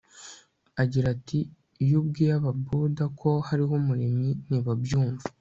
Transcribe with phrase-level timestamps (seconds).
[0.81, 1.39] agira ati
[1.83, 5.27] “iyo ubwiye ababuda ko hariho umuremyi, ntibabyumva